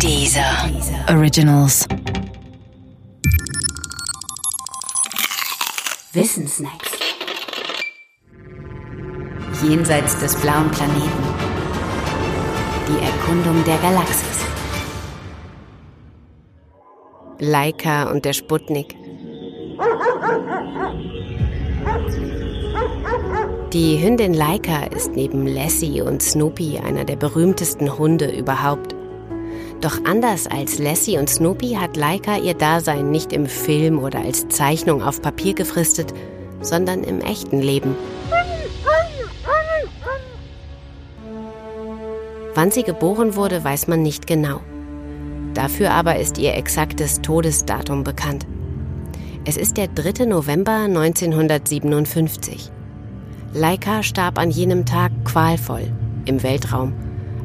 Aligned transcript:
Dieser 0.00 0.70
Originals. 1.08 1.86
Wissensnacks. 6.12 6.90
Jenseits 9.62 10.18
des 10.20 10.36
blauen 10.36 10.70
Planeten. 10.70 11.24
Die 12.88 13.04
Erkundung 13.04 13.64
der 13.64 13.78
Galaxis. 13.78 14.44
Laika 17.38 18.10
und 18.10 18.24
der 18.24 18.32
Sputnik. 18.32 18.96
Die 23.72 24.00
Hündin 24.00 24.34
Laika 24.34 24.84
ist 24.84 25.12
neben 25.16 25.46
Lassie 25.46 26.00
und 26.00 26.22
Snoopy 26.22 26.78
einer 26.78 27.04
der 27.04 27.16
berühmtesten 27.16 27.98
Hunde 27.98 28.30
überhaupt. 28.30 28.93
Doch 29.84 30.02
anders 30.06 30.46
als 30.46 30.78
Lassie 30.78 31.18
und 31.18 31.28
Snoopy 31.28 31.74
hat 31.78 31.98
Laika 31.98 32.38
ihr 32.38 32.54
Dasein 32.54 33.10
nicht 33.10 33.34
im 33.34 33.44
Film 33.44 33.98
oder 33.98 34.20
als 34.20 34.48
Zeichnung 34.48 35.02
auf 35.02 35.20
Papier 35.20 35.52
gefristet, 35.52 36.14
sondern 36.62 37.04
im 37.04 37.20
echten 37.20 37.60
Leben. 37.60 37.94
Wann 42.54 42.70
sie 42.70 42.82
geboren 42.82 43.36
wurde, 43.36 43.62
weiß 43.62 43.86
man 43.86 44.00
nicht 44.00 44.26
genau. 44.26 44.62
Dafür 45.52 45.90
aber 45.90 46.16
ist 46.18 46.38
ihr 46.38 46.54
exaktes 46.54 47.20
Todesdatum 47.20 48.04
bekannt. 48.04 48.46
Es 49.44 49.58
ist 49.58 49.76
der 49.76 49.88
3. 49.88 50.24
November 50.24 50.84
1957. 50.86 52.72
Laika 53.52 54.02
starb 54.02 54.38
an 54.38 54.50
jenem 54.50 54.86
Tag 54.86 55.12
qualvoll 55.26 55.92
im 56.24 56.42
Weltraum 56.42 56.94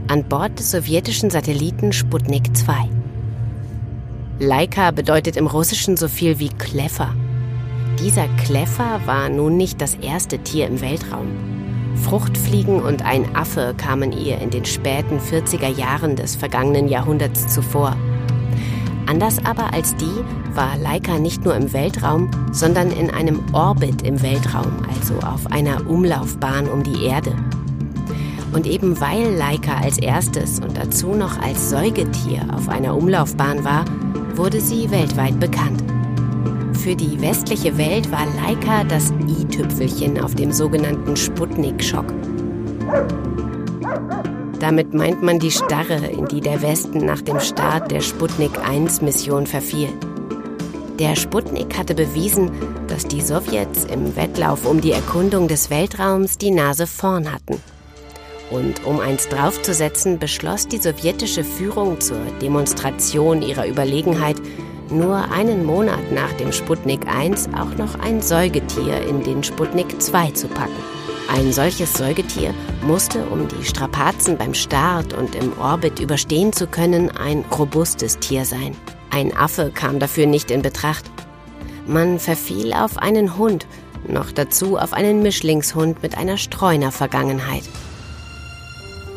an 0.10 0.24
Bord 0.24 0.58
des 0.58 0.72
sowjetischen 0.72 1.30
Satelliten 1.30 1.94
Sputnik 1.94 2.58
2. 2.58 2.74
Laika 4.40 4.90
bedeutet 4.90 5.38
im 5.38 5.46
Russischen 5.46 5.98
so 5.98 6.08
viel 6.08 6.40
wie 6.40 6.50
Kleffer. 6.50 7.14
Dieser 8.00 8.28
Kleffer 8.44 9.02
war 9.06 9.30
nun 9.30 9.56
nicht 9.56 9.82
das 9.82 9.94
erste 9.94 10.40
Tier 10.40 10.66
im 10.66 10.82
Weltraum. 10.82 11.28
Fruchtfliegen 12.04 12.82
und 12.82 13.06
ein 13.06 13.36
Affe 13.36 13.76
kamen 13.78 14.12
ihr 14.12 14.40
in 14.40 14.50
den 14.50 14.66
späten 14.66 15.20
40er 15.20 15.78
Jahren 15.78 16.16
des 16.16 16.36
vergangenen 16.36 16.88
Jahrhunderts 16.88 17.48
zuvor. 17.54 17.96
Anders 19.06 19.38
aber 19.46 19.74
als 19.74 19.96
die 19.96 20.56
war 20.56 20.76
Laika 20.78 21.20
nicht 21.20 21.46
nur 21.46 21.56
im 21.56 21.72
Weltraum, 21.72 22.32
sondern 22.52 22.90
in 22.92 23.12
einem 23.12 23.42
Orbit 23.54 24.02
im 24.02 24.24
Weltraum, 24.24 24.72
also 24.92 25.20
auf 25.20 25.52
einer 25.52 25.88
Umlaufbahn 25.88 26.68
um 26.68 26.82
die 26.82 27.06
Erde. 27.06 27.36
Und 28.52 28.66
eben 28.66 29.00
weil 29.00 29.36
Laika 29.36 29.78
als 29.78 29.98
erstes 29.98 30.60
und 30.60 30.76
dazu 30.76 31.14
noch 31.14 31.40
als 31.40 31.70
Säugetier 31.70 32.48
auf 32.56 32.68
einer 32.68 32.96
Umlaufbahn 32.96 33.64
war, 33.64 33.86
wurde 34.36 34.60
sie 34.60 34.90
weltweit 34.90 35.40
bekannt. 35.40 35.84
Für 36.74 36.96
die 36.96 37.22
westliche 37.22 37.78
Welt 37.78 38.12
war 38.12 38.26
Laika 38.26 38.84
das 38.86 39.12
i-Tüpfelchen 39.28 40.20
auf 40.20 40.34
dem 40.34 40.52
sogenannten 40.52 41.16
Sputnik-Schock. 41.16 42.14
Damit 44.60 44.94
meint 44.94 45.22
man 45.22 45.40
die 45.40 45.52
Starre, 45.52 46.06
in 46.08 46.26
die 46.28 46.42
der 46.42 46.62
Westen 46.62 47.06
nach 47.06 47.22
dem 47.22 47.40
Start 47.40 47.92
der 47.92 48.02
Sputnik-1-Mission 48.02 49.46
verfiel. 49.46 49.90
Der 51.00 51.16
Sputnik 51.16 51.78
hatte 51.78 51.96
bewiesen, 51.96 52.52
dass 52.88 53.08
die 53.08 53.22
Sowjets 53.22 53.86
im 53.86 54.18
Wettlauf 54.18 54.66
um 54.66 54.82
die 54.82 54.92
Erkundung 54.92 55.48
des 55.48 55.70
Weltraums 55.70 56.38
die 56.38 56.52
Nase 56.52 56.88
vorn 56.88 57.32
hatten. 57.32 57.62
Und 58.50 58.84
um 58.86 59.00
eins 59.00 59.28
draufzusetzen, 59.28 60.18
beschloss 60.18 60.68
die 60.68 60.80
sowjetische 60.80 61.44
Führung 61.44 62.02
zur 62.02 62.20
Demonstration 62.42 63.42
ihrer 63.42 63.68
Überlegenheit, 63.68 64.38
nur 64.90 65.32
einen 65.32 65.66
Monat 65.66 66.12
nach 66.12 66.34
dem 66.34 66.52
Sputnik 66.52 67.08
1 67.08 67.50
auch 67.50 67.78
noch 67.78 68.00
ein 68.00 68.22
Säugetier 68.22 69.02
in 69.08 69.24
den 69.24 69.44
Sputnik 69.44 70.02
2 70.02 70.32
zu 70.32 70.48
packen. 70.48 70.82
Ein 71.32 71.54
solches 71.54 71.94
Säugetier 71.94 72.56
musste, 72.82 73.24
um 73.26 73.48
die 73.48 73.64
Strapazen 73.64 74.36
beim 74.36 74.56
Start 74.56 75.14
und 75.14 75.36
im 75.36 75.54
Orbit 75.60 76.00
überstehen 76.00 76.54
zu 76.54 76.66
können, 76.66 77.12
ein 77.16 77.46
robustes 77.56 78.18
Tier 78.18 78.46
sein. 78.46 78.76
Ein 79.12 79.36
Affe 79.38 79.72
kam 79.72 80.00
dafür 80.00 80.26
nicht 80.26 80.50
in 80.50 80.64
Betracht. 80.64 81.06
Man 81.86 82.18
verfiel 82.18 82.74
auf 82.74 82.98
einen 82.98 83.38
Hund, 83.38 83.68
noch 84.08 84.32
dazu 84.32 84.78
auf 84.78 84.94
einen 84.94 85.22
Mischlingshund 85.22 86.02
mit 86.02 86.18
einer 86.18 86.38
Streunervergangenheit. 86.38 87.64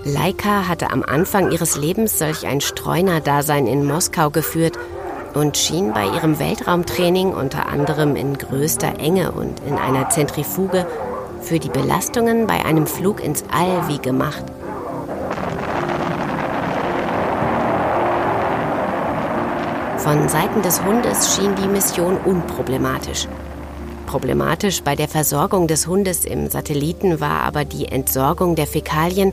Laika 0.05 0.67
hatte 0.67 0.91
am 0.91 1.05
Anfang 1.05 1.53
ihres 1.53 1.77
Lebens 1.77 2.19
solch 2.19 2.45
ein 2.45 2.61
Streunerdasein 2.61 3.69
in 3.69 3.87
Moskau 3.87 4.31
geführt 4.31 4.77
und 5.35 5.57
schien 5.57 5.93
bei 5.93 6.07
ihrem 6.07 6.41
Weltraumtraining 6.41 7.33
unter 7.33 7.69
anderem 7.69 8.17
in 8.17 8.37
größter 8.37 8.99
Enge 8.99 9.31
und 9.31 9.61
in 9.65 9.75
einer 9.75 10.11
Zentrifuge 10.11 10.87
für 11.41 11.61
die 11.61 11.69
Belastungen 11.69 12.49
bei 12.49 12.65
einem 12.65 12.89
Flug 12.89 13.23
ins 13.23 13.45
All 13.53 13.89
wie 13.89 13.99
gemacht. 13.99 14.45
Von 19.99 20.29
Seiten 20.29 20.63
des 20.63 20.85
Hundes 20.85 21.37
schien 21.37 21.55
die 21.55 21.69
Mission 21.69 22.17
unproblematisch. 22.17 23.29
Problematisch 24.09 24.83
bei 24.83 24.97
der 24.97 25.07
Versorgung 25.07 25.69
des 25.69 25.87
Hundes 25.87 26.25
im 26.25 26.51
Satelliten 26.51 27.21
war 27.21 27.43
aber 27.43 27.65
die 27.65 27.87
Entsorgung 27.87 28.57
der 28.57 28.67
Fäkalien 28.67 29.33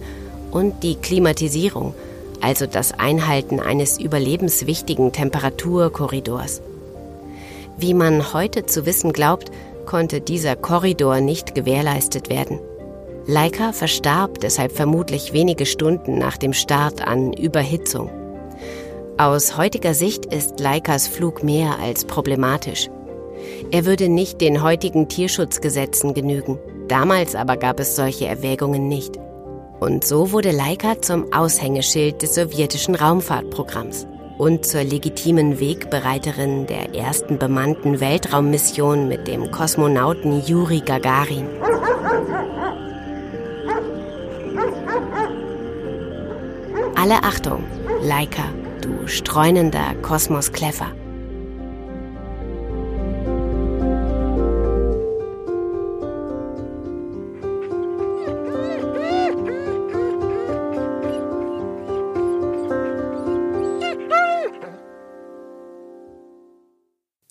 und 0.52 0.84
die 0.84 0.96
Klimatisierung, 0.96 1.94
also 2.42 2.66
das 2.66 2.98
Einhalten 2.98 3.60
eines 3.60 4.00
überlebenswichtigen 4.00 5.12
Temperaturkorridors. 5.12 6.62
Wie 7.78 7.94
man 7.94 8.34
heute 8.34 8.66
zu 8.66 8.86
wissen 8.86 9.14
glaubt, 9.14 9.52
konnte 9.86 10.22
dieser 10.22 10.56
Korridor 10.56 11.22
nicht 11.22 11.56
gewährleistet 11.56 12.30
werden. 12.30 12.60
Laika 13.26 13.74
verstarb 13.74 14.40
deshalb 14.40 14.72
vermutlich 14.72 15.34
wenige 15.34 15.66
Stunden 15.66 16.18
nach 16.18 16.38
dem 16.38 16.54
Start 16.54 17.06
an 17.06 17.34
Überhitzung. 17.34 18.10
Aus 19.18 19.58
heutiger 19.58 19.94
Sicht 19.94 20.26
ist 20.26 20.60
Laikas 20.60 21.08
Flug 21.08 21.44
mehr 21.44 21.80
als 21.80 22.06
problematisch. 22.06 22.90
Er 23.72 23.86
würde 23.86 24.10
nicht 24.10 24.42
den 24.42 24.64
heutigen 24.64 25.08
Tierschutzgesetzen 25.08 26.14
genügen. 26.14 26.58
Damals 26.88 27.36
aber 27.36 27.58
gab 27.58 27.80
es 27.80 27.96
solche 27.96 28.26
Erwägungen 28.26 28.88
nicht. 28.88 29.20
Und 29.80 30.06
so 30.06 30.32
wurde 30.32 30.52
Laika 30.52 31.02
zum 31.02 31.32
Aushängeschild 31.32 32.22
des 32.22 32.36
sowjetischen 32.36 32.96
Raumfahrtprogramms 32.96 34.08
und 34.38 34.66
zur 34.66 34.84
legitimen 34.84 35.60
Wegbereiterin 35.60 36.68
der 36.68 36.96
ersten 36.96 37.38
bemannten 37.38 38.00
Weltraummission 38.00 39.08
mit 39.08 39.28
dem 39.28 39.52
Kosmonauten 39.52 40.42
Juri 40.46 40.82
Gagarin. 40.82 41.48
Alle 46.96 47.24
Achtung, 47.24 47.64
Laika, 48.02 48.44
du 48.82 49.08
streunender 49.08 49.96
Kosmoskleffer. 50.02 50.92